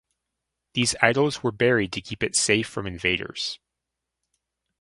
These 0.73 0.95
idols 1.03 1.43
were 1.43 1.51
buried 1.51 1.91
to 1.93 2.01
keep 2.01 2.23
it 2.23 2.35
safe 2.35 2.67
from 2.67 2.87
invaders. 2.87 3.59